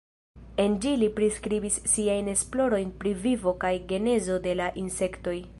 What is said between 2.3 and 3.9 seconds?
esplorojn pri vivo kaj